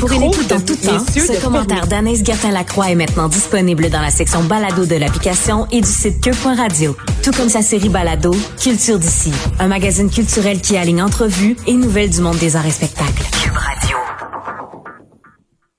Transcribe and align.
Pour 0.00 0.10
une 0.10 0.24
écoute 0.24 0.50
en 0.50 0.60
tout 0.60 0.74
temps, 0.74 0.98
ce 1.06 1.40
commentaire 1.40 1.86
d'Anaïs 1.86 2.24
Gertin-Lacroix 2.24 2.90
est 2.90 2.94
maintenant 2.96 3.28
disponible 3.28 3.88
dans 3.90 4.00
la 4.00 4.10
section 4.10 4.42
balado 4.42 4.86
de 4.86 4.96
l'application 4.96 5.68
et 5.70 5.80
du 5.80 5.86
site 5.88 6.20
cube.radio. 6.20 6.96
Tout 7.22 7.30
comme 7.30 7.48
sa 7.48 7.62
série 7.62 7.88
balado, 7.88 8.32
Culture 8.60 8.98
d'ici, 8.98 9.30
un 9.60 9.68
magazine 9.68 10.10
culturel 10.10 10.60
qui 10.60 10.76
aligne 10.76 11.00
entrevues 11.00 11.56
et 11.68 11.74
nouvelles 11.74 12.10
du 12.10 12.20
monde 12.20 12.38
des 12.38 12.56
arts 12.56 12.66
et 12.66 12.72
spectacles. 12.72 13.22
Cube 13.40 13.52
Radio. 13.54 13.96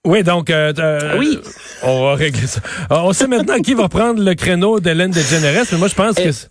Oui, 0.05 0.23
donc, 0.23 0.49
euh, 0.49 0.71
euh, 0.79 1.17
Oui. 1.19 1.37
on 1.83 2.05
va 2.05 2.15
régler 2.15 2.47
ça. 2.47 2.61
Euh, 2.91 2.99
On 3.03 3.11
sait 3.11 3.27
maintenant 3.27 3.59
qui 3.59 3.73
va 3.73 3.89
prendre 3.89 4.23
le 4.23 4.33
créneau 4.33 4.79
d'Hélène 4.79 5.11
DeGeneres, 5.11 5.65
mais 5.73 5.77
moi, 5.77 5.89
je 5.89 5.95
pense 5.95 6.15
que 6.15 6.31
c- 6.31 6.47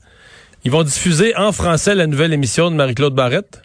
ils 0.67 0.71
vont 0.71 0.83
diffuser 0.83 1.35
en 1.35 1.53
français 1.53 1.95
la 1.95 2.07
nouvelle 2.07 2.35
émission 2.35 2.71
de 2.71 2.77
Marie-Claude 2.77 3.15
Barrette. 3.15 3.62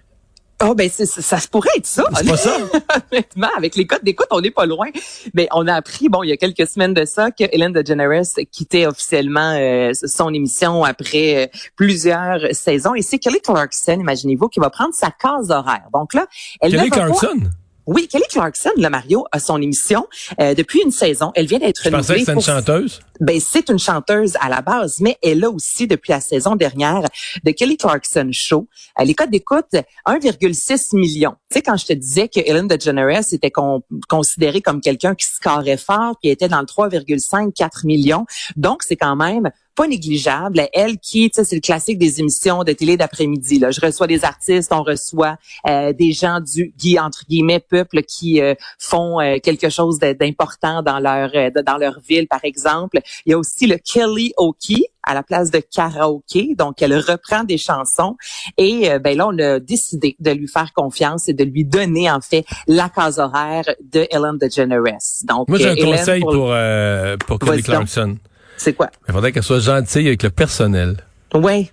Oh 0.66 0.74
ben 0.76 0.90
c'est- 0.92 1.06
ça 1.06 1.40
se 1.40 1.48
pourrait 1.48 1.70
être 1.78 1.86
ça. 1.86 2.04
C'est 2.16 2.28
pas 2.28 2.38
ça? 2.38 2.58
Honnêtement, 3.12 3.50
avec 3.58 3.76
les 3.76 3.86
codes 3.86 4.04
d'écoute, 4.04 4.28
on 4.32 4.42
n'est 4.42 4.52
pas 4.52 4.66
loin. 4.66 4.88
Mais 5.34 5.48
on 5.52 5.68
a 5.68 5.74
appris, 5.74 6.10
bon, 6.10 6.24
il 6.24 6.30
y 6.30 6.32
a 6.32 6.38
quelques 6.38 6.68
semaines 6.68 6.94
de 6.94 7.06
ça, 7.06 7.32
que 7.32 7.44
Ellen 7.52 7.74
DeGeneres 7.74 8.24
quittait 8.52 8.86
officiellement 8.86 9.56
euh, 9.60 9.92
son 9.94 10.34
émission 10.34 10.84
après 10.84 11.44
euh, 11.44 11.58
plusieurs 11.76 12.40
saisons. 12.54 12.96
Et 12.96 13.02
c'est 13.02 13.20
Kelly 13.20 13.42
Clarkson, 13.42 13.98
imaginez-vous, 14.00 14.48
qui 14.48 14.60
va 14.60 14.70
prendre 14.70 14.94
sa 14.94 15.12
case 15.12 15.52
horaire. 15.52 15.88
Donc 15.94 16.14
là, 16.14 16.28
elle 16.62 16.72
Kelly 16.72 16.90
pas- 16.90 16.96
Clarkson? 16.98 17.38
Oui, 17.86 18.08
Kelly 18.08 18.24
Clarkson, 18.30 18.70
le 18.78 18.88
Mario, 18.88 19.26
a 19.34 19.40
son 19.40 19.62
émission 19.62 20.08
euh, 20.40 20.54
depuis 20.54 20.82
une 20.84 20.92
saison. 20.92 21.34
Elle 21.36 21.48
vient 21.48 21.60
d'être 21.60 21.84
Je 21.84 21.90
pensais 21.90 21.92
que 21.92 21.96
renouvelée. 21.98 22.20
c'était 22.20 22.32
une 22.34 22.42
chanteuse. 22.42 23.02
Ben, 23.20 23.40
c'est 23.40 23.70
une 23.70 23.80
chanteuse 23.80 24.36
à 24.40 24.50
la 24.50 24.62
base, 24.62 25.00
mais 25.00 25.18
elle 25.22 25.44
a 25.44 25.50
aussi, 25.50 25.88
depuis 25.88 26.12
la 26.12 26.22
saison 26.22 26.56
dernière, 26.56 27.04
de 27.44 27.52
Kelly 27.52 27.78
Clarkson 27.78 28.30
Show, 28.32 28.68
les 29.04 29.14
codes 29.14 29.30
d'écoute, 29.30 29.76
1,6 30.08 30.96
million. 30.96 31.32
Tu 31.50 31.56
sais, 31.56 31.62
quand 31.62 31.78
je 31.78 31.86
te 31.86 31.94
disais 31.94 32.28
que 32.28 32.40
Ellen 32.40 32.68
DeGeneres 32.68 33.34
était 33.34 33.52
con- 33.52 33.84
considérée 34.10 34.62
comme 34.62 34.82
quelqu'un 34.82 35.16
qui 35.16 35.26
scorait 35.26 35.78
fort, 35.78 36.18
qui 36.22 36.30
était 36.30 36.48
dans 36.48 36.60
le 36.62 36.66
3,5, 36.66 37.54
4 37.54 37.86
millions. 37.86 38.26
Donc, 38.56 38.84
c'est 38.84 38.96
quand 38.96 39.16
même 39.16 39.52
pas 39.76 39.88
négligeable. 39.88 40.68
Elle 40.74 41.00
qui, 41.00 41.30
tu 41.30 41.36
sais, 41.36 41.44
c'est 41.44 41.56
le 41.56 41.62
classique 41.62 41.98
des 41.98 42.20
émissions 42.20 42.64
de 42.64 42.74
télé 42.74 42.98
d'après-midi. 42.98 43.60
Là, 43.60 43.72
je 43.72 43.82
reçois 43.82 44.08
des 44.08 44.24
artistes, 44.24 44.72
on 44.72 44.84
reçoit 44.84 45.38
euh, 45.68 45.94
des 45.94 46.12
gens 46.12 46.40
du 46.42 46.74
entre 47.00 47.26
guillemets 47.28 47.60
peuple 47.60 48.04
qui 48.04 48.42
euh, 48.42 48.54
font 48.78 49.20
euh, 49.20 49.38
quelque 49.42 49.70
chose 49.70 50.00
d'important 50.00 50.84
dans 50.84 51.00
leur 51.00 51.32
dans 51.66 51.78
leur 51.78 52.00
ville, 52.02 52.28
par 52.28 52.44
exemple. 52.44 53.00
Il 53.26 53.32
y 53.32 53.34
a 53.34 53.38
aussi 53.38 53.68
le 53.68 53.78
Kelly 53.78 54.34
Oki 54.38 54.86
à 55.06 55.14
la 55.14 55.24
place 55.24 55.52
de 55.52 55.60
karaoké, 55.60 56.56
donc 56.58 56.82
elle 56.82 56.98
reprend 56.98 57.44
des 57.44 57.58
chansons 57.58 58.16
et 58.58 58.90
euh, 58.90 59.00
ben 59.00 59.18
là 59.18 59.28
on 59.28 59.38
a 59.38 59.60
décidé 59.60 60.16
de 60.20 60.32
lui 60.32 60.48
faire 60.48 60.72
confiance 60.74 61.28
et 61.28 61.34
de 61.34 61.44
lui 61.44 61.66
donner 61.66 62.10
en 62.10 62.22
fait 62.22 62.46
la 62.68 62.88
case 62.90 63.20
horaire 63.20 63.66
de 63.84 64.08
Ellen 64.12 64.38
DeGeneres. 64.38 65.00
Donc 65.26 65.50
Moi, 65.50 65.58
j'ai 65.58 65.70
un 65.70 65.76
euh, 65.78 65.84
conseil 65.98 66.22
pour- 66.22 66.32
pour, 66.34 66.52
euh, 66.52 67.18
pour 67.18 67.38
Kelly. 67.40 67.64
Clarkson. 67.64 68.18
c'est 68.56 68.74
quoi? 68.74 68.90
Il 69.10 69.14
faudrait 69.14 69.32
qu'elle 69.34 69.44
soit 69.44 69.60
gentille 69.60 70.08
avec 70.08 70.24
le 70.24 70.30
personnel. 70.30 70.98
Ouais. 71.34 71.70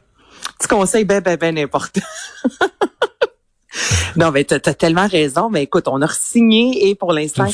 Petit 0.59 0.69
conseil 0.69 1.05
ben, 1.05 1.21
ben, 1.21 1.37
ben 1.37 1.57
important. 1.59 2.01
non, 4.17 4.31
mais 4.33 4.45
t'as 4.45 4.57
as 4.57 4.75
tellement 4.75 5.07
raison. 5.07 5.51
Mais 5.51 5.63
écoute, 5.63 5.87
on 5.89 6.03
a 6.03 6.09
signé 6.09 6.89
et 6.89 6.95
pour 6.95 7.13
l'instant, 7.13 7.47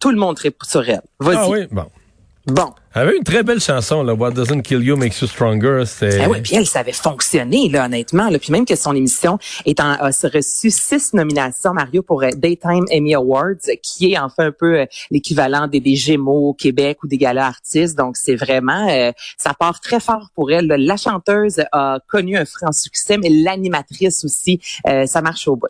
tout 0.00 0.10
le 0.10 0.16
monde 0.16 0.36
tripe 0.36 0.56
sur 0.64 0.88
elle. 0.88 1.02
Vas-y. 1.20 1.36
Ah 1.36 1.48
oui? 1.48 1.66
Bon. 1.70 1.86
Bon. 2.46 2.74
Elle 2.94 3.08
avait 3.08 3.16
une 3.16 3.24
très 3.24 3.42
belle 3.42 3.60
chanson, 3.60 4.02
là, 4.02 4.14
What 4.14 4.32
Doesn't 4.32 4.62
Kill 4.62 4.82
You 4.84 4.96
Makes 4.96 5.20
You 5.20 5.26
Stronger. 5.26 5.84
C'était... 5.86 6.20
Ah 6.20 6.28
ouais, 6.28 6.42
puis 6.42 6.54
elle, 6.54 6.66
ça 6.66 6.80
avait 6.80 6.92
fonctionné, 6.92 7.68
là, 7.68 7.86
honnêtement. 7.86 8.28
Là. 8.28 8.38
Puis 8.38 8.52
même 8.52 8.66
que 8.66 8.76
son 8.76 8.94
émission 8.94 9.38
est 9.64 9.80
en, 9.80 9.92
a 9.92 10.10
reçu 10.32 10.70
six 10.70 11.14
nominations, 11.14 11.72
Mario, 11.72 12.02
pour 12.02 12.22
euh, 12.22 12.28
Daytime 12.36 12.84
Emmy 12.92 13.14
Awards, 13.14 13.54
qui 13.82 14.12
est 14.12 14.18
enfin 14.18 14.46
un 14.46 14.52
peu 14.52 14.80
euh, 14.80 14.86
l'équivalent 15.10 15.66
des, 15.66 15.80
des 15.80 15.96
Gémeaux 15.96 16.50
au 16.50 16.54
Québec 16.54 16.98
ou 17.02 17.08
des 17.08 17.18
galas 17.18 17.46
artistes. 17.46 17.96
Donc, 17.96 18.16
c'est 18.16 18.36
vraiment, 18.36 18.88
euh, 18.90 19.10
ça 19.38 19.54
part 19.54 19.80
très 19.80 19.98
fort 19.98 20.28
pour 20.34 20.52
elle. 20.52 20.66
là. 20.66 20.76
La 20.76 20.96
chanteuse 20.96 21.62
a 21.72 21.98
connu 22.08 22.36
un 22.36 22.44
franc 22.44 22.72
succès, 22.72 23.16
mais 23.16 23.30
l'animatrice 23.30 24.24
aussi, 24.24 24.60
euh, 24.86 25.06
ça 25.06 25.22
marche 25.22 25.48
au 25.48 25.56
bout. 25.56 25.68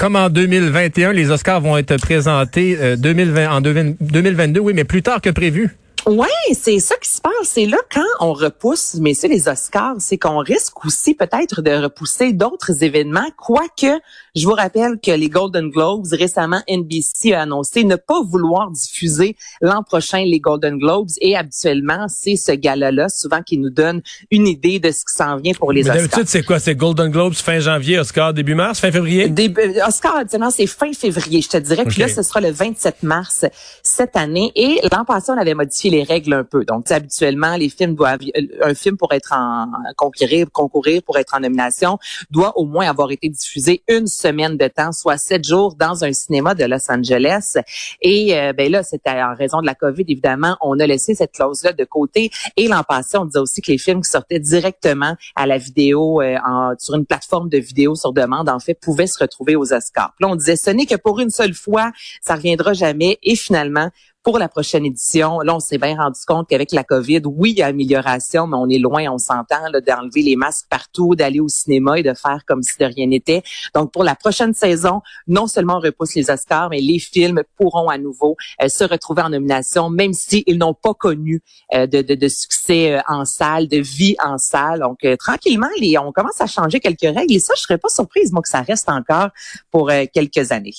Comme 0.00 0.16
en 0.16 0.30
2021, 0.30 1.12
les 1.12 1.30
Oscars 1.30 1.60
vont 1.60 1.76
être 1.76 1.98
présentés 1.98 2.74
euh, 2.80 2.96
2020, 2.96 3.50
en 3.50 3.60
2000 3.60 3.96
2022, 4.00 4.58
oui, 4.58 4.72
mais 4.74 4.84
plus 4.84 5.02
tard 5.02 5.20
que 5.20 5.28
prévu. 5.28 5.76
Ouais, 6.06 6.26
c'est 6.54 6.78
ça 6.78 6.96
qui 6.96 7.08
se 7.10 7.20
passe. 7.20 7.32
C'est 7.44 7.66
là 7.66 7.76
quand 7.92 8.02
on 8.20 8.32
repousse, 8.32 8.94
mais 9.00 9.12
c'est 9.14 9.28
les 9.28 9.48
Oscars, 9.48 9.96
c'est 9.98 10.16
qu'on 10.18 10.38
risque 10.38 10.84
aussi 10.84 11.14
peut-être 11.14 11.60
de 11.62 11.70
repousser 11.72 12.32
d'autres 12.32 12.82
événements, 12.82 13.28
quoique 13.36 14.00
je 14.34 14.46
vous 14.46 14.54
rappelle 14.54 14.98
que 15.04 15.10
les 15.10 15.28
Golden 15.28 15.68
Globes, 15.70 16.06
récemment 16.12 16.62
NBC 16.68 17.32
a 17.34 17.42
annoncé 17.42 17.84
ne 17.84 17.96
pas 17.96 18.22
vouloir 18.22 18.70
diffuser 18.70 19.36
l'an 19.60 19.82
prochain 19.82 20.24
les 20.24 20.40
Golden 20.40 20.78
Globes 20.78 21.08
et 21.20 21.36
habituellement 21.36 22.06
c'est 22.08 22.36
ce 22.36 22.52
gala-là 22.52 23.08
souvent 23.08 23.42
qui 23.42 23.58
nous 23.58 23.70
donne 23.70 24.00
une 24.30 24.46
idée 24.46 24.78
de 24.78 24.90
ce 24.92 25.00
qui 25.00 25.12
s'en 25.16 25.36
vient 25.36 25.52
pour 25.54 25.72
les 25.72 25.82
Mais 25.82 25.90
Oscars. 25.90 26.02
d'habitude, 26.02 26.28
c'est 26.28 26.42
quoi? 26.44 26.58
C'est 26.60 26.76
Golden 26.76 27.10
Globes 27.10 27.34
fin 27.34 27.58
janvier, 27.58 27.98
Oscar 27.98 28.32
début 28.32 28.54
mars, 28.54 28.80
fin 28.80 28.90
février? 28.92 29.28
Début, 29.28 29.60
euh, 29.60 29.86
Oscar, 29.86 30.22
c'est 30.50 30.66
fin 30.66 30.92
février, 30.92 31.42
je 31.42 31.48
te 31.48 31.56
dirais. 31.56 31.84
Puis 31.84 32.00
Ok. 32.02 32.08
là, 32.08 32.14
ce 32.14 32.22
sera 32.22 32.40
le 32.40 32.50
27 32.52 33.02
mars 33.02 33.44
cette 33.82 34.16
année. 34.16 34.52
Et 34.54 34.80
l'an 34.92 35.04
passé, 35.04 35.32
on 35.32 35.38
avait 35.38 35.54
modifié 35.54 35.89
les 35.90 36.02
règles 36.02 36.32
un 36.32 36.44
peu. 36.44 36.64
Donc, 36.64 36.90
habituellement, 36.90 37.56
les 37.56 37.68
films 37.68 37.94
doivent, 37.94 38.20
euh, 38.36 38.42
un 38.62 38.74
film 38.74 38.96
pour 38.96 39.12
être 39.12 39.32
en 39.34 39.66
concourir, 39.96 40.46
concourir 40.52 41.02
pour 41.02 41.18
être 41.18 41.34
en 41.34 41.40
nomination, 41.40 41.98
doit 42.30 42.56
au 42.58 42.64
moins 42.64 42.88
avoir 42.88 43.10
été 43.10 43.28
diffusé 43.28 43.82
une 43.88 44.06
semaine 44.06 44.56
de 44.56 44.68
temps, 44.68 44.92
soit 44.92 45.18
sept 45.18 45.44
jours 45.46 45.74
dans 45.74 46.04
un 46.04 46.12
cinéma 46.12 46.54
de 46.54 46.64
Los 46.64 46.90
Angeles. 46.90 47.56
Et 48.00 48.38
euh, 48.38 48.52
ben 48.52 48.70
là, 48.70 48.82
c'était 48.82 49.10
en 49.10 49.34
raison 49.34 49.60
de 49.60 49.66
la 49.66 49.74
COVID, 49.74 50.04
évidemment, 50.08 50.56
on 50.60 50.78
a 50.80 50.86
laissé 50.86 51.14
cette 51.14 51.32
clause-là 51.32 51.72
de 51.72 51.84
côté. 51.84 52.30
Et 52.56 52.68
l'an 52.68 52.82
passé, 52.82 53.18
on 53.18 53.24
disait 53.24 53.38
aussi 53.38 53.60
que 53.60 53.70
les 53.72 53.78
films 53.78 54.02
qui 54.02 54.10
sortaient 54.10 54.38
directement 54.40 55.14
à 55.36 55.46
la 55.46 55.58
vidéo, 55.58 56.20
euh, 56.22 56.36
en- 56.46 56.72
sur 56.78 56.94
une 56.94 57.06
plateforme 57.06 57.48
de 57.48 57.58
vidéo 57.58 57.94
sur 57.94 58.12
demande, 58.12 58.48
en 58.48 58.58
fait, 58.58 58.74
pouvaient 58.74 59.06
se 59.06 59.18
retrouver 59.18 59.56
aux 59.56 59.72
Oscars. 59.72 60.14
Là, 60.20 60.28
on 60.28 60.36
disait, 60.36 60.56
ce 60.56 60.70
n'est 60.70 60.86
que 60.86 60.96
pour 60.96 61.20
une 61.20 61.30
seule 61.30 61.54
fois, 61.54 61.90
ça 62.22 62.34
reviendra 62.36 62.72
jamais. 62.72 63.18
Et 63.22 63.36
finalement, 63.36 63.88
pour 64.22 64.38
la 64.38 64.48
prochaine 64.48 64.84
édition, 64.84 65.40
là, 65.40 65.56
on 65.56 65.60
s'est 65.60 65.78
bien 65.78 65.96
rendu 65.96 66.20
compte 66.26 66.46
qu'avec 66.48 66.72
la 66.72 66.84
COVID, 66.84 67.22
oui, 67.24 67.52
il 67.52 67.58
y 67.58 67.62
a 67.62 67.66
amélioration, 67.66 68.46
mais 68.46 68.56
on 68.56 68.68
est 68.68 68.78
loin, 68.78 69.10
on 69.10 69.16
s'entend, 69.18 69.70
d'enlever 69.86 70.22
les 70.22 70.36
masques 70.36 70.66
partout, 70.68 71.14
d'aller 71.14 71.40
au 71.40 71.48
cinéma 71.48 71.98
et 71.98 72.02
de 72.02 72.12
faire 72.12 72.42
comme 72.46 72.62
si 72.62 72.76
de 72.78 72.84
rien 72.84 73.06
n'était. 73.06 73.42
Donc, 73.74 73.92
pour 73.92 74.04
la 74.04 74.14
prochaine 74.14 74.52
saison, 74.52 75.00
non 75.26 75.46
seulement 75.46 75.78
on 75.78 75.80
repousse 75.80 76.14
les 76.14 76.30
Oscars, 76.30 76.68
mais 76.68 76.80
les 76.80 76.98
films 76.98 77.42
pourront 77.56 77.88
à 77.88 77.96
nouveau 77.96 78.36
euh, 78.62 78.68
se 78.68 78.84
retrouver 78.84 79.22
en 79.22 79.30
nomination, 79.30 79.88
même 79.88 80.12
s'ils 80.12 80.58
n'ont 80.58 80.74
pas 80.74 80.92
connu 80.92 81.42
euh, 81.74 81.86
de, 81.86 82.02
de, 82.02 82.14
de 82.14 82.28
succès 82.28 82.96
euh, 82.96 83.00
en 83.08 83.24
salle, 83.24 83.68
de 83.68 83.78
vie 83.78 84.16
en 84.22 84.36
salle. 84.36 84.80
Donc, 84.80 84.98
tranquillement, 85.18 85.68
les, 85.78 85.96
on 85.96 86.12
commence 86.12 86.40
à 86.40 86.46
changer 86.46 86.78
quelques 86.80 87.00
règles. 87.00 87.32
Et 87.32 87.38
ça, 87.38 87.54
je 87.56 87.62
serais 87.62 87.78
pas 87.78 87.88
surprise, 87.88 88.32
moi, 88.32 88.42
que 88.42 88.48
ça 88.48 88.60
reste 88.60 88.88
encore 88.90 89.30
pour 89.70 89.90
quelques 90.12 90.52
années. 90.52 90.74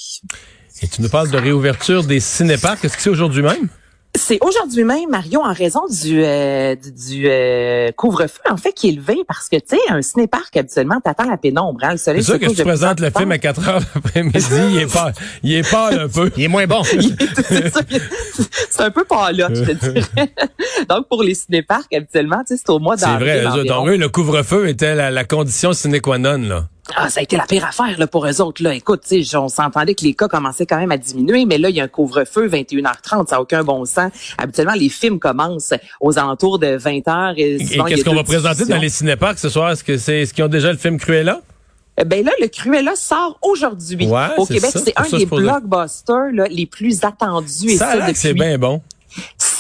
Et 0.82 0.88
tu 0.88 1.02
nous 1.02 1.10
parles 1.10 1.30
de 1.30 1.38
réouverture 1.38 2.04
des 2.04 2.20
cinéparcs. 2.20 2.84
Est-ce 2.84 2.96
que 2.98 3.04
c'est 3.04 3.10
aujourd'hui 3.10 3.42
même? 3.44 3.68
C'est 4.18 4.40
aujourd'hui 4.42 4.84
même, 4.84 5.10
Mario, 5.10 5.40
en 5.40 5.54
raison 5.54 5.84
du, 5.90 6.22
euh, 6.22 6.76
du, 6.76 6.92
du, 6.92 7.30
euh, 7.30 7.92
couvre-feu, 7.94 8.42
en 8.50 8.58
fait, 8.58 8.74
qui 8.74 8.90
est 8.90 8.92
levé 8.92 9.16
parce 9.26 9.48
que, 9.48 9.56
tu 9.56 9.78
sais, 9.78 9.80
un 9.88 10.02
cinéparc, 10.02 10.58
habituellement, 10.58 11.00
t'attends 11.02 11.30
la 11.30 11.38
pénombre, 11.38 11.80
hein, 11.84 11.92
le 11.92 11.98
C'est 11.98 12.04
soleil 12.06 12.24
sûr 12.24 12.34
se 12.34 12.40
que 12.40 12.46
tu 12.54 12.62
présentes 12.64 13.00
en 13.00 13.06
le 13.06 13.10
film 13.10 13.32
à 13.32 13.40
tard. 13.40 13.54
4 13.56 13.70
heures 13.70 13.82
l'après-midi, 13.96 14.42
il 14.72 14.78
est 14.80 14.92
pas, 14.94 15.14
il 15.44 15.54
est 15.54 15.72
pas 15.72 15.94
un 15.94 16.10
peu. 16.10 16.30
Il 16.36 16.44
est 16.44 16.48
moins 16.50 16.68
bon. 16.68 16.84
C'est 16.84 17.00
c'est 18.70 18.82
un 18.82 18.92
peu 18.92 19.06
pas 19.06 19.32
là, 19.32 19.48
je 19.54 19.62
te 19.64 19.72
dirais. 19.72 20.04
Donc, 20.90 21.08
pour 21.08 21.24
les 21.24 21.36
cinéparcs, 21.36 21.94
habituellement, 21.94 22.40
tu 22.46 22.56
sais, 22.58 22.62
c'est 22.66 22.70
au 22.70 22.80
mois 22.80 22.98
C'est 22.98 23.06
d'avril. 23.06 23.28
vrai. 23.28 23.46
autres, 23.46 23.60
environ. 23.60 23.80
donc, 23.86 23.90
eux, 23.90 23.98
le 23.98 24.10
couvre-feu 24.10 24.68
était 24.68 24.94
la, 24.96 25.10
la 25.12 25.24
condition 25.24 25.72
sine 25.72 26.02
qua 26.02 26.18
non, 26.18 26.38
là. 26.38 26.68
Ah, 26.96 27.10
ça 27.10 27.20
a 27.20 27.24
été 27.24 27.38
la 27.38 27.46
pire 27.46 27.66
affaire 27.66 27.98
là, 27.98 28.08
pour 28.08 28.26
eux 28.26 28.42
autres. 28.42 28.64
Là. 28.64 28.74
Écoute, 28.74 29.02
tu 29.08 29.24
sais, 29.24 29.38
on 29.38 29.50
s'entendait 29.50 29.94
que 29.94 30.04
les 30.04 30.14
cas 30.14 30.28
commençaient 30.28 30.66
quand 30.66 30.80
même 30.80 30.92
à 30.92 30.98
diminuer, 30.98 31.46
mais 31.46 31.58
là, 31.58 31.70
il 31.70 31.76
y 31.76 31.80
a 31.80 31.84
un 31.84 31.88
couvre-feu, 31.88 32.48
21h30, 32.48 33.28
ça 33.28 33.36
n'a 33.36 33.42
aucun 33.42 33.64
bon 33.64 33.86
sens. 33.86 34.12
Habituellement, 34.38 34.74
les 34.74 34.90
films 34.90 35.20
commencent 35.20 35.74
aux 36.00 36.18
alentours 36.18 36.60
de 36.60 36.78
20h. 36.78 37.36
Et, 37.38 37.56
Et 37.56 37.84
qu'est-ce 37.88 38.04
qu'on 38.04 38.16
va 38.16 38.24
présenter 38.24 38.66
dans 38.66 38.78
les 38.80 38.90
cinéparcs 38.90 39.40
ce 39.40 39.50
soir? 39.50 39.72
Est-ce 39.72 39.84
que 39.84 39.98
c'est, 39.98 40.22
est-ce 40.22 40.34
qu'ils 40.34 40.44
ont 40.44 40.50
déjà 40.50 40.72
le 40.72 40.78
film 40.78 40.98
Cruella? 40.98 41.42
Eh 41.98 42.06
Ben 42.06 42.26
là, 42.26 42.32
le 42.42 42.48
Cruella 42.48 42.96
sort 42.96 43.38
aujourd'hui. 43.42 44.08
Ouais, 44.08 44.28
Au 44.38 44.46
Québec, 44.46 44.72
c'est 44.74 44.94
un 44.96 45.18
des 45.18 45.26
blockbusters 45.26 46.32
là, 46.34 46.48
les 46.50 46.66
plus 46.66 47.04
attendus. 47.04 47.78
Ça 47.78 47.94
ça, 48.00 48.14
c'est 48.14 48.34
bien 48.34 48.58
bon. 48.58 48.82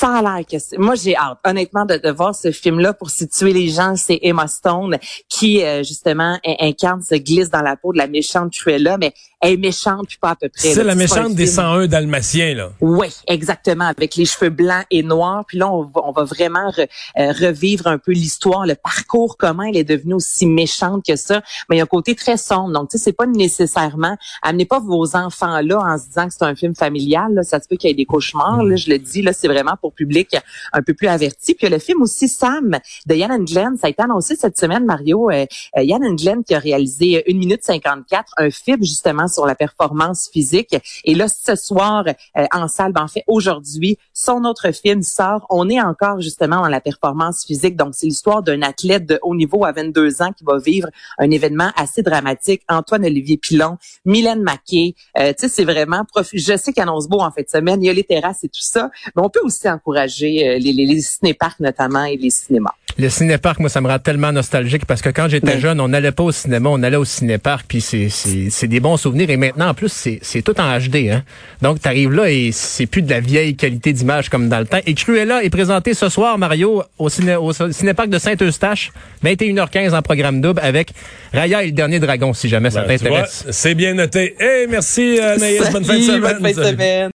Ça 0.01 0.15
a 0.15 0.21
l'air 0.23 0.43
que 0.51 0.57
c'est- 0.57 0.79
Moi, 0.79 0.95
j'ai 0.95 1.15
hâte, 1.15 1.37
honnêtement, 1.45 1.85
de, 1.85 1.95
de 1.95 2.09
voir 2.09 2.33
ce 2.33 2.51
film-là. 2.51 2.91
Pour 2.91 3.11
situer 3.11 3.53
les 3.53 3.67
gens, 3.67 3.95
c'est 3.95 4.17
Emma 4.23 4.47
Stone 4.47 4.97
qui, 5.29 5.63
euh, 5.63 5.83
justement, 5.83 6.39
in- 6.43 6.55
incarne, 6.59 7.03
se 7.03 7.13
glisse 7.13 7.51
dans 7.51 7.61
la 7.61 7.75
peau 7.77 7.93
de 7.93 7.99
la 7.99 8.07
méchante 8.07 8.51
Cruella. 8.51 8.97
Mais 8.97 9.13
elle 9.41 9.53
est 9.53 9.57
méchante 9.57 10.07
puis 10.07 10.17
pas 10.21 10.31
à 10.31 10.35
peu 10.35 10.49
près. 10.49 10.73
C'est 10.73 10.83
la 10.83 10.95
méchante 10.95 11.33
des 11.33 11.47
101 11.47 11.87
dalmatiens 11.87 12.53
là. 12.53 12.71
Oui, 12.79 13.07
exactement, 13.27 13.85
avec 13.85 14.15
les 14.15 14.25
cheveux 14.25 14.49
blancs 14.49 14.85
et 14.91 15.03
noirs. 15.03 15.43
Puis 15.47 15.57
là, 15.57 15.69
on 15.71 15.83
va, 15.83 16.01
on 16.03 16.11
va 16.11 16.23
vraiment 16.23 16.71
euh, 16.77 17.31
revivre 17.31 17.87
un 17.87 17.97
peu 17.97 18.11
l'histoire, 18.11 18.65
le 18.65 18.75
parcours, 18.75 19.37
comment 19.37 19.63
elle 19.63 19.77
est 19.77 19.83
devenue 19.83 20.13
aussi 20.13 20.45
méchante 20.45 21.03
que 21.05 21.15
ça. 21.15 21.41
Mais 21.69 21.75
il 21.75 21.79
y 21.79 21.81
a 21.81 21.83
un 21.83 21.87
côté 21.87 22.15
très 22.15 22.37
sombre. 22.37 22.71
Donc, 22.71 22.89
tu 22.89 22.97
sais, 22.97 23.03
c'est 23.03 23.13
pas 23.13 23.25
nécessairement, 23.25 24.15
amenez 24.41 24.65
pas 24.65 24.79
vos 24.79 25.15
enfants 25.15 25.59
là 25.61 25.79
en 25.79 25.97
se 25.97 26.07
disant 26.07 26.27
que 26.27 26.33
c'est 26.37 26.45
un 26.45 26.55
film 26.55 26.75
familial. 26.75 27.33
Là. 27.33 27.43
Ça 27.43 27.59
se 27.59 27.67
peut 27.67 27.75
qu'il 27.75 27.89
y 27.89 27.91
ait 27.91 27.95
des 27.95 28.05
cauchemars. 28.05 28.63
Là, 28.63 28.75
je 28.75 28.89
le 28.89 28.99
dis, 28.99 29.21
là, 29.21 29.33
c'est 29.33 29.47
vraiment 29.47 29.75
pour 29.79 29.93
public 29.93 30.35
un 30.73 30.81
peu 30.81 30.93
plus 30.93 31.07
averti. 31.07 31.55
Puis 31.55 31.67
le 31.67 31.79
film 31.79 32.01
aussi 32.01 32.27
Sam 32.27 32.77
de 33.05 33.15
Yann 33.15 33.31
and 33.31 33.45
Glenn, 33.45 33.77
ça 33.77 33.87
a 33.87 33.89
été 33.89 34.03
annoncé 34.03 34.35
cette 34.35 34.59
semaine, 34.59 34.85
Mario. 34.85 35.29
Euh, 35.31 35.45
euh, 35.77 35.83
Yann 35.83 36.03
and 36.03 36.15
Glenn 36.15 36.43
qui 36.43 36.53
a 36.53 36.59
réalisé 36.59 37.23
1 37.27 37.33
minute 37.33 37.63
54, 37.63 38.33
un 38.37 38.49
film 38.51 38.83
justement 38.83 39.27
sur 39.31 39.45
la 39.45 39.55
performance 39.55 40.29
physique. 40.31 40.75
Et 41.05 41.15
là, 41.15 41.27
ce 41.27 41.55
soir, 41.55 42.05
euh, 42.37 42.45
en 42.53 42.67
salle, 42.67 42.91
ben, 42.93 43.03
en 43.03 43.07
fait, 43.07 43.23
aujourd'hui, 43.27 43.97
son 44.13 44.43
autre 44.45 44.71
film 44.71 45.01
sort. 45.01 45.45
On 45.49 45.69
est 45.69 45.81
encore 45.81 46.21
justement 46.21 46.61
dans 46.61 46.67
la 46.67 46.81
performance 46.81 47.45
physique. 47.45 47.75
Donc, 47.75 47.93
c'est 47.93 48.07
l'histoire 48.07 48.43
d'un 48.43 48.61
athlète 48.61 49.05
de 49.05 49.19
haut 49.21 49.35
niveau 49.35 49.65
à 49.65 49.71
22 49.71 50.21
ans 50.21 50.31
qui 50.31 50.43
va 50.43 50.57
vivre 50.57 50.89
un 51.17 51.31
événement 51.31 51.71
assez 51.75 52.03
dramatique. 52.03 52.61
Antoine-Olivier 52.69 53.37
Pilon, 53.37 53.77
Mylène 54.05 54.41
Maquet. 54.41 54.95
Euh, 55.17 55.33
tu 55.33 55.47
sais, 55.47 55.49
c'est 55.49 55.65
vraiment... 55.65 56.03
Je 56.33 56.57
sais 56.57 56.73
qu'il 56.73 56.83
annonce 56.83 57.07
beau 57.07 57.19
en 57.19 57.31
fait 57.31 57.43
de 57.43 57.49
semaine. 57.49 57.81
Il 57.83 57.87
y 57.87 57.89
a 57.89 57.93
les 57.93 58.03
terrasses 58.03 58.43
et 58.43 58.49
tout 58.49 58.61
ça. 58.61 58.89
Mais 59.15 59.21
on 59.23 59.29
peut 59.29 59.41
aussi 59.43 59.69
encourager 59.69 60.47
euh, 60.47 60.57
les, 60.59 60.73
les, 60.73 60.85
les 60.85 61.01
cinéparcs 61.01 61.59
notamment 61.59 62.03
et 62.03 62.17
les 62.17 62.29
cinémas. 62.29 62.73
Le 62.97 63.09
cinéparc, 63.09 63.59
moi, 63.59 63.69
ça 63.69 63.81
me 63.81 63.87
rend 63.87 63.99
tellement 63.99 64.31
nostalgique 64.31 64.85
parce 64.85 65.01
que 65.01 65.09
quand 65.09 65.27
j'étais 65.27 65.59
jeune, 65.59 65.79
on 65.79 65.87
n'allait 65.87 66.11
pas 66.11 66.23
au 66.23 66.31
cinéma, 66.31 66.69
on 66.69 66.83
allait 66.83 66.97
au 66.97 67.05
cinéparc, 67.05 67.65
puis 67.67 67.81
c'est, 67.81 68.09
c'est, 68.09 68.67
des 68.67 68.79
bons 68.79 68.97
souvenirs. 68.97 69.29
Et 69.29 69.37
maintenant, 69.37 69.69
en 69.69 69.73
plus, 69.73 69.91
c'est, 69.91 70.19
c'est 70.21 70.41
tout 70.41 70.59
en 70.59 70.77
HD. 70.77 71.09
Hein? 71.11 71.23
Donc, 71.61 71.81
tu 71.81 71.87
arrives 71.87 72.11
là 72.11 72.29
et 72.29 72.51
c'est 72.51 72.85
plus 72.85 73.01
de 73.01 73.09
la 73.09 73.19
vieille 73.19 73.55
qualité 73.55 73.93
d'image 73.93 74.29
comme 74.29 74.49
dans 74.49 74.59
le 74.59 74.65
temps. 74.65 74.79
Et 74.85 74.93
Cruella 74.93 75.43
est 75.43 75.49
présenté 75.49 75.93
ce 75.93 76.09
soir, 76.09 76.37
Mario, 76.37 76.83
au, 76.97 77.09
ciné, 77.09 77.35
au 77.35 77.51
cinéparc 77.53 78.09
de 78.09 78.19
Saint-Eustache, 78.19 78.91
21h15 79.25 79.95
en 79.95 80.01
programme 80.01 80.41
double 80.41 80.59
avec 80.63 80.91
Raya 81.33 81.63
et 81.63 81.67
le 81.67 81.71
dernier 81.71 81.99
dragon, 81.99 82.33
si 82.33 82.49
jamais 82.49 82.69
ça 82.69 82.81
ben, 82.81 82.97
t'intéresse. 82.97 83.45
C'est 83.51 83.75
bien 83.75 83.93
noté. 83.93 84.35
Hey, 84.39 84.67
merci 84.69 85.19
Anaïs, 85.19 85.71
bonne 85.71 85.85
fin 85.85 85.97
de 85.97 86.01
semaine. 86.01 86.21
Bonne 86.21 86.53
fin 86.53 86.61
de 86.61 86.67
semaine. 86.67 87.09